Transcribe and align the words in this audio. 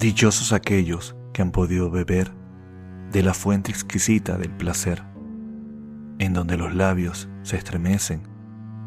Dichosos 0.00 0.54
aquellos 0.54 1.14
que 1.34 1.42
han 1.42 1.50
podido 1.50 1.90
beber 1.90 2.32
de 3.12 3.22
la 3.22 3.34
fuente 3.34 3.70
exquisita 3.70 4.38
del 4.38 4.48
placer, 4.48 5.02
en 6.18 6.32
donde 6.32 6.56
los 6.56 6.74
labios 6.74 7.28
se 7.42 7.58
estremecen 7.58 8.22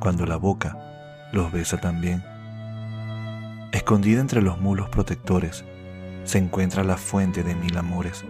cuando 0.00 0.26
la 0.26 0.36
boca 0.36 0.76
los 1.32 1.50
besa 1.50 1.78
también. 1.78 2.22
Escondida 3.72 4.20
entre 4.20 4.42
los 4.42 4.60
mulos 4.60 4.90
protectores 4.90 5.64
se 6.24 6.36
encuentra 6.36 6.84
la 6.84 6.98
fuente 6.98 7.42
de 7.42 7.54
mil 7.54 7.78
amores, 7.78 8.26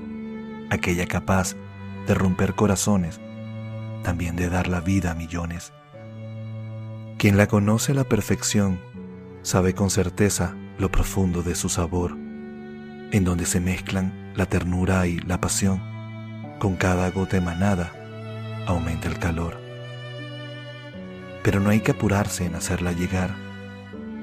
aquella 0.71 1.07
capaz 1.07 1.57
de 2.07 2.15
romper 2.15 2.55
corazones, 2.55 3.19
también 4.05 4.37
de 4.37 4.51
dar 4.51 4.69
la 4.69 4.81
vida 4.81 5.11
a 5.11 5.15
millones. 5.17 5.73
Quien 7.19 7.39
la 7.39 7.49
conoce 7.49 7.91
a 7.91 7.97
la 7.97 8.05
perfección 8.05 8.79
sabe 9.43 9.75
con 9.75 9.91
certeza 9.91 10.55
lo 10.79 10.93
profundo 10.93 11.43
de 11.43 11.57
su 11.57 11.69
sabor, 11.69 12.28
en 13.13 13.25
donde 13.25 13.47
se 13.47 13.61
mezclan 13.61 14.33
la 14.35 14.47
ternura 14.47 15.07
y 15.07 15.19
la 15.21 15.41
pasión. 15.41 15.83
Con 16.59 16.77
cada 16.77 17.11
gota 17.11 17.37
emanada 17.37 17.93
aumenta 18.67 19.09
el 19.09 19.19
calor. 19.19 19.61
Pero 21.43 21.61
no 21.61 21.71
hay 21.71 21.81
que 21.81 21.93
apurarse 21.93 22.45
en 22.45 22.55
hacerla 22.55 22.93
llegar, 22.93 23.35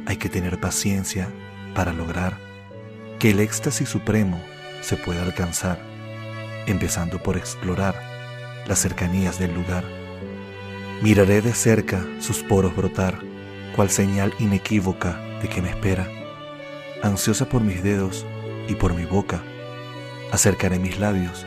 hay 0.06 0.18
que 0.18 0.30
tener 0.30 0.60
paciencia 0.60 1.30
para 1.74 1.94
lograr 1.94 2.38
que 3.20 3.32
el 3.32 3.40
éxtasis 3.40 3.90
supremo 3.90 4.40
se 4.82 4.98
pueda 4.98 5.24
alcanzar, 5.24 5.80
empezando 6.68 7.24
por 7.24 7.38
explorar 7.38 7.96
las 8.68 8.80
cercanías 8.80 9.40
del 9.40 9.54
lugar. 9.54 9.84
Miraré 11.02 11.42
de 11.42 11.54
cerca 11.54 12.06
sus 12.20 12.44
poros 12.44 12.76
brotar, 12.76 13.20
cual 13.76 13.90
señal 13.90 14.34
inequívoca 14.40 15.20
de 15.42 15.50
que 15.50 15.62
me 15.62 15.70
espera. 15.70 16.08
Ansiosa 17.02 17.48
por 17.50 17.62
mis 17.62 17.84
dedos 17.84 18.26
y 18.68 18.76
por 18.76 18.94
mi 18.94 19.06
boca, 19.06 19.42
acercaré 20.32 20.80
mis 20.80 21.00
labios, 21.00 21.46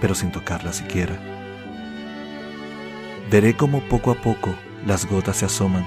pero 0.00 0.14
sin 0.14 0.30
tocarla 0.30 0.72
siquiera. 0.72 1.18
Veré 3.30 3.56
cómo 3.56 3.80
poco 3.88 4.10
a 4.10 4.14
poco 4.14 4.54
las 4.86 5.06
gotas 5.06 5.38
se 5.38 5.46
asoman, 5.46 5.86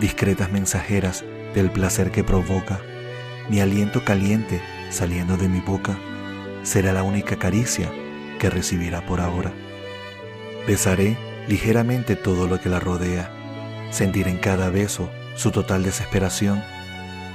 discretas 0.00 0.50
mensajeras 0.50 1.24
del 1.54 1.70
placer 1.70 2.10
que 2.10 2.24
provoca 2.24 2.80
mi 3.48 3.60
aliento 3.60 4.04
caliente 4.04 4.62
saliendo 4.90 5.36
de 5.36 5.48
mi 5.48 5.60
boca 5.60 5.98
será 6.62 6.94
la 6.94 7.02
única 7.02 7.36
caricia 7.36 7.90
que 8.38 8.48
recibirá 8.48 9.04
por 9.04 9.20
ahora. 9.20 9.52
Besaré 10.66 11.18
ligeramente 11.46 12.16
todo 12.16 12.46
lo 12.46 12.58
que 12.58 12.70
la 12.70 12.80
rodea, 12.80 13.30
sentiré 13.90 14.30
en 14.30 14.38
cada 14.38 14.70
beso 14.70 15.10
su 15.34 15.50
total 15.50 15.82
desesperación, 15.82 16.62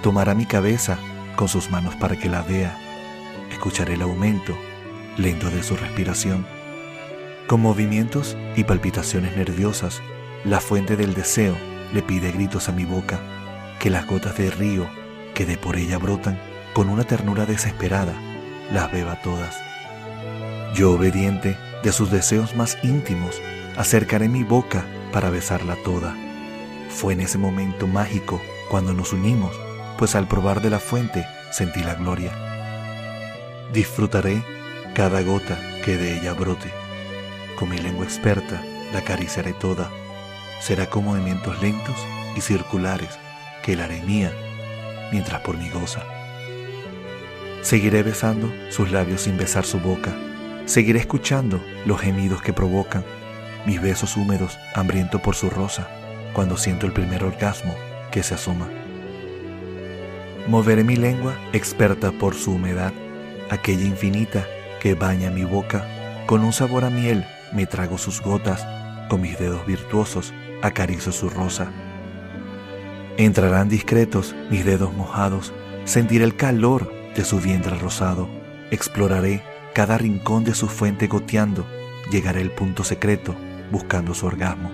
tomará 0.02 0.34
mi 0.34 0.48
cabeza 0.48 0.98
con 1.40 1.48
sus 1.48 1.72
manos 1.72 1.96
para 1.96 2.20
que 2.20 2.28
la 2.28 2.42
vea, 2.42 2.78
escucharé 3.50 3.94
el 3.94 4.02
aumento 4.02 4.58
lento 5.16 5.50
de 5.50 5.64
su 5.64 5.78
respiración. 5.78 6.46
Con 7.48 7.62
movimientos 7.62 8.36
y 8.58 8.66
palpitaciones 8.66 9.38
nerviosas, 9.38 10.02
la 10.44 10.60
fuente 10.60 10.98
del 10.98 11.14
deseo 11.14 11.56
le 11.94 12.02
pide 12.02 12.34
gritos 12.34 12.68
a 12.68 12.74
mi 12.74 12.84
boca, 12.84 13.22
que 13.80 13.90
las 13.90 14.06
gotas 14.06 14.38
de 14.38 14.52
río 14.52 14.90
que 15.34 15.46
de 15.46 15.56
por 15.56 15.78
ella 15.78 15.98
brotan, 15.98 16.38
con 16.74 16.90
una 16.90 17.06
ternura 17.06 17.46
desesperada, 17.46 18.16
las 18.74 18.92
beba 18.92 19.22
todas. 19.22 19.56
Yo, 20.76 20.92
obediente 20.92 21.56
de 21.84 21.94
sus 21.94 22.12
deseos 22.12 22.54
más 22.58 22.78
íntimos, 22.84 23.42
acercaré 23.78 24.28
mi 24.28 24.44
boca 24.44 24.86
para 25.14 25.30
besarla 25.30 25.78
toda. 25.86 26.18
Fue 26.90 27.14
en 27.14 27.22
ese 27.22 27.38
momento 27.38 27.88
mágico 27.88 28.42
cuando 28.70 28.94
nos 28.94 29.14
unimos, 29.14 29.58
pues 30.00 30.16
al 30.16 30.30
probar 30.30 30.62
de 30.62 30.70
la 30.70 30.80
fuente 30.80 31.28
sentí 31.52 31.84
la 31.84 31.94
gloria. 31.94 32.32
Disfrutaré 33.74 34.42
cada 34.96 35.22
gota 35.24 35.60
que 35.84 35.98
de 35.98 36.18
ella 36.18 36.32
brote. 36.32 36.72
Con 37.58 37.70
mi 37.70 37.78
lengua 37.78 38.06
experta 38.06 38.64
la 38.94 39.00
acariciaré 39.00 39.52
toda. 39.52 39.92
Será 40.62 40.90
con 40.90 41.04
movimientos 41.04 41.62
lentos 41.62 41.98
y 42.38 42.40
circulares 42.40 43.20
que 43.62 43.76
la 43.76 43.84
haré 43.84 44.02
mía 44.02 44.32
mientras 45.12 45.42
por 45.42 45.58
mí 45.58 45.70
goza. 45.70 46.02
Seguiré 47.62 48.02
besando 48.02 48.50
sus 48.70 48.92
labios 48.92 49.24
sin 49.24 49.38
besar 49.38 49.66
su 49.66 49.82
boca. 49.82 50.16
Seguiré 50.66 51.00
escuchando 51.00 51.62
los 51.86 52.00
gemidos 52.00 52.42
que 52.42 52.54
provocan 52.54 53.04
mis 53.66 53.82
besos 53.82 54.16
húmedos, 54.16 54.58
hambriento 54.76 55.20
por 55.20 55.36
su 55.36 55.50
rosa, 55.50 55.90
cuando 56.32 56.56
siento 56.56 56.86
el 56.86 56.94
primer 56.94 57.22
orgasmo 57.26 57.76
que 58.12 58.24
se 58.24 58.36
asoma. 58.36 58.70
Moveré 60.50 60.84
mi 60.84 60.96
lengua, 60.96 61.36
experta 61.54 62.12
por 62.12 62.34
su 62.34 62.54
humedad, 62.54 62.92
aquella 63.52 63.84
infinita 63.84 64.48
que 64.82 64.96
baña 64.96 65.30
mi 65.30 65.44
boca. 65.44 65.86
Con 66.26 66.44
un 66.44 66.54
sabor 66.54 66.86
a 66.86 66.90
miel 66.90 67.24
me 67.54 67.68
trago 67.68 68.00
sus 68.00 68.20
gotas, 68.20 68.66
con 69.10 69.22
mis 69.22 69.38
dedos 69.38 69.64
virtuosos 69.68 70.34
acaricio 70.64 71.12
su 71.12 71.30
rosa. 71.30 71.72
Entrarán 73.18 73.70
discretos 73.70 74.36
mis 74.50 74.66
dedos 74.66 74.92
mojados, 74.92 75.54
sentiré 75.86 76.24
el 76.24 76.36
calor 76.36 76.92
de 77.14 77.24
su 77.26 77.40
vientre 77.40 77.78
rosado, 77.78 78.28
exploraré 78.72 79.44
cada 79.76 80.00
rincón 80.00 80.46
de 80.46 80.56
su 80.56 80.68
fuente 80.68 81.06
goteando, 81.06 81.64
llegaré 82.12 82.42
al 82.42 82.50
punto 82.50 82.84
secreto 82.84 83.36
buscando 83.70 84.16
su 84.16 84.26
orgasmo. 84.26 84.72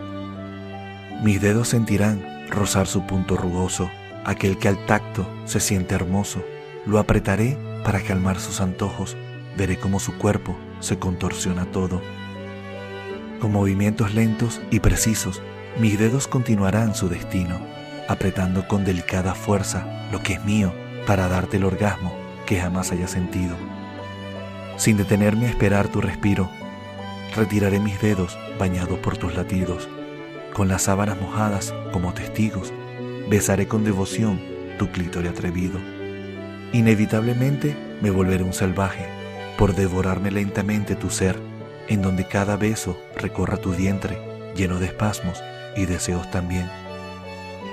Mis 1.22 1.42
dedos 1.42 1.68
sentirán 1.68 2.48
rozar 2.50 2.88
su 2.88 3.06
punto 3.06 3.36
rugoso, 3.36 3.92
aquel 4.26 4.58
que 4.58 4.68
al 4.68 4.86
tacto 4.86 5.28
se 5.46 5.60
siente 5.60 5.96
hermoso. 5.96 6.44
Lo 6.86 7.00
apretaré 7.00 7.58
para 7.84 8.02
calmar 8.02 8.40
sus 8.40 8.62
antojos, 8.62 9.16
veré 9.58 9.78
cómo 9.78 10.00
su 10.00 10.18
cuerpo 10.18 10.56
se 10.80 11.00
contorsiona 11.00 11.66
todo. 11.72 12.02
Con 13.40 13.52
movimientos 13.52 14.14
lentos 14.14 14.62
y 14.72 14.80
precisos, 14.80 15.42
mis 15.80 15.98
dedos 15.98 16.28
continuarán 16.28 16.96
su 16.96 17.10
destino 17.10 17.60
apretando 18.08 18.68
con 18.68 18.86
delicada 18.86 19.34
fuerza 19.34 20.08
lo 20.12 20.22
que 20.22 20.34
es 20.34 20.46
mío 20.46 20.74
para 21.08 21.28
darte 21.28 21.58
el 21.58 21.66
orgasmo 21.66 22.16
que 22.46 22.60
jamás 22.60 22.92
haya 22.92 23.08
sentido. 23.08 23.56
Sin 24.78 24.98
detenerme 24.98 25.48
a 25.48 25.50
esperar 25.50 25.88
tu 25.88 26.02
respiro, 26.02 26.50
retiraré 27.36 27.80
mis 27.80 28.00
dedos 28.02 28.38
bañados 28.60 29.00
por 29.00 29.18
tus 29.18 29.36
latidos. 29.36 29.90
Con 30.54 30.68
las 30.68 30.84
sábanas 30.84 31.20
mojadas 31.20 31.74
como 31.92 32.14
testigos, 32.14 32.72
besaré 33.30 33.68
con 33.68 33.84
devoción 33.84 34.40
tu 34.78 34.90
clítoris 34.90 35.32
atrevido. 35.32 35.80
Inevitablemente 36.74 37.76
me 38.02 38.10
volveré 38.10 38.44
un 38.44 38.54
salvaje 38.54 39.06
por 39.58 39.76
devorarme 39.76 40.32
lentamente 40.32 40.96
tu 40.96 41.10
ser, 41.10 41.40
en 41.88 42.02
donde 42.02 42.28
cada 42.28 42.58
beso 42.58 42.98
recorra 43.16 43.58
tu 43.58 43.72
vientre 43.74 44.18
lleno 44.56 44.80
de 44.80 44.88
espasmos 44.88 45.44
y 45.76 45.86
deseos 45.86 46.30
también. 46.32 46.70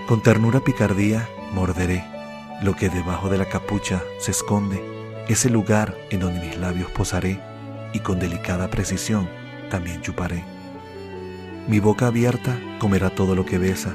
Con 0.08 0.22
ternura 0.22 0.60
picardía 0.60 1.28
morderé 1.52 2.04
lo 2.62 2.74
que 2.74 2.88
debajo 2.88 3.28
de 3.28 3.38
la 3.38 3.48
capucha 3.48 4.02
se 4.18 4.30
esconde, 4.30 4.82
ese 5.28 5.50
lugar 5.50 5.96
en 6.10 6.20
donde 6.20 6.41
mis 6.41 6.56
labios 6.58 6.91
posaré 6.91 7.41
y 7.92 8.00
con 8.00 8.18
delicada 8.18 8.70
precisión 8.70 9.28
también 9.70 10.00
chuparé. 10.00 10.44
Mi 11.68 11.80
boca 11.80 12.08
abierta 12.08 12.58
comerá 12.78 13.10
todo 13.10 13.34
lo 13.34 13.44
que 13.46 13.58
besa, 13.58 13.94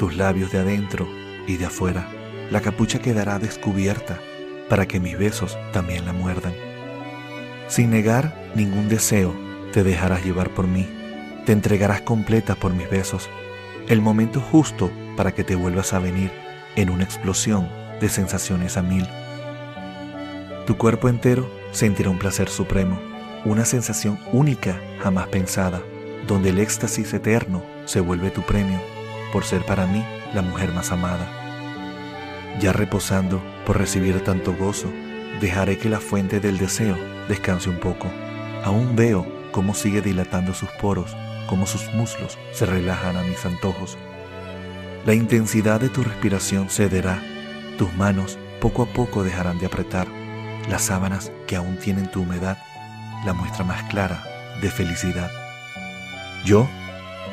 tus 0.00 0.16
labios 0.16 0.50
de 0.50 0.56
adentro 0.56 1.06
y 1.46 1.58
de 1.58 1.66
afuera. 1.66 2.08
La 2.50 2.62
capucha 2.62 3.00
quedará 3.00 3.38
descubierta 3.38 4.18
para 4.70 4.88
que 4.88 4.98
mis 4.98 5.18
besos 5.18 5.58
también 5.74 6.06
la 6.06 6.14
muerdan. 6.14 6.54
Sin 7.68 7.90
negar 7.90 8.50
ningún 8.54 8.88
deseo, 8.88 9.36
te 9.74 9.84
dejarás 9.84 10.24
llevar 10.24 10.48
por 10.54 10.66
mí, 10.66 10.88
te 11.44 11.52
entregarás 11.52 12.00
completa 12.00 12.54
por 12.54 12.72
mis 12.72 12.88
besos. 12.88 13.28
El 13.88 14.00
momento 14.00 14.40
justo 14.40 14.90
para 15.18 15.32
que 15.32 15.44
te 15.44 15.54
vuelvas 15.54 15.92
a 15.92 15.98
venir 15.98 16.32
en 16.76 16.88
una 16.88 17.04
explosión 17.04 17.68
de 18.00 18.08
sensaciones 18.08 18.78
a 18.78 18.82
mil. 18.82 19.06
Tu 20.66 20.78
cuerpo 20.78 21.10
entero 21.10 21.46
sentirá 21.72 22.08
un 22.08 22.18
placer 22.18 22.48
supremo, 22.48 22.98
una 23.44 23.66
sensación 23.66 24.18
única 24.32 24.80
jamás 25.02 25.28
pensada, 25.28 25.82
donde 26.26 26.48
el 26.48 26.58
éxtasis 26.58 27.12
eterno 27.12 27.62
se 27.84 28.00
vuelve 28.00 28.30
tu 28.30 28.40
premio 28.40 28.80
por 29.32 29.44
ser 29.44 29.64
para 29.64 29.86
mí 29.86 30.04
la 30.34 30.42
mujer 30.42 30.72
más 30.72 30.92
amada. 30.92 31.26
Ya 32.60 32.72
reposando 32.72 33.42
por 33.64 33.78
recibir 33.78 34.22
tanto 34.24 34.54
gozo, 34.54 34.90
dejaré 35.40 35.78
que 35.78 35.88
la 35.88 36.00
fuente 36.00 36.40
del 36.40 36.58
deseo 36.58 36.96
descanse 37.28 37.70
un 37.70 37.78
poco. 37.78 38.08
Aún 38.64 38.96
veo 38.96 39.26
cómo 39.52 39.74
sigue 39.74 40.02
dilatando 40.02 40.54
sus 40.54 40.68
poros, 40.80 41.16
cómo 41.48 41.66
sus 41.66 41.92
muslos 41.94 42.38
se 42.52 42.66
relajan 42.66 43.16
a 43.16 43.22
mis 43.22 43.44
antojos 43.44 43.96
la 45.06 45.14
intensidad 45.14 45.80
de 45.80 45.88
tu 45.88 46.02
respiración 46.02 46.68
cederá, 46.68 47.22
tus 47.78 47.90
manos 47.94 48.38
poco 48.60 48.82
a 48.82 48.86
poco 48.86 49.24
dejarán 49.24 49.58
de 49.58 49.64
apretar 49.64 50.06
las 50.68 50.82
sábanas 50.82 51.32
que 51.46 51.56
aún 51.56 51.78
tienen 51.78 52.10
tu 52.10 52.20
humedad, 52.20 52.58
la 53.24 53.32
muestra 53.32 53.64
más 53.64 53.82
clara 53.84 54.22
de 54.60 54.70
felicidad. 54.70 55.30
Yo 56.44 56.68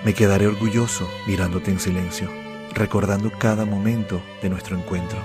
me 0.04 0.14
quedaré 0.14 0.48
orgulloso 0.48 1.10
mirándote 1.26 1.72
en 1.72 1.80
silencio, 1.80 2.32
recordando 2.74 3.32
cada 3.32 3.66
momento 3.66 4.22
de 4.42 4.50
nuestro 4.50 4.78
encuentro. 4.78 5.20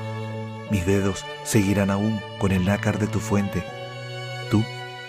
Mis 0.71 0.87
dedos 0.87 1.25
seguirán 1.45 1.91
aún 1.91 2.21
con 2.39 2.53
el 2.53 2.65
nácar 2.65 2.99
de 2.99 3.07
tu 3.07 3.21
fuente. 3.21 3.63
Tú 4.51 4.65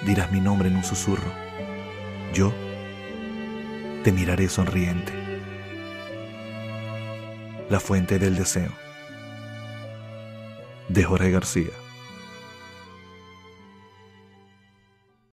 dirás 0.06 0.32
mi 0.32 0.42
nombre 0.42 0.68
en 0.68 0.76
un 0.76 0.84
susurro. 0.84 1.32
Yo 2.34 2.52
te 4.04 4.12
miraré 4.12 4.50
sonriente. 4.50 5.14
La 7.70 7.80
fuente 7.80 8.20
del 8.20 8.36
deseo. 8.36 8.72
De 10.90 11.04
Jorge 11.04 11.32
García. 11.32 11.83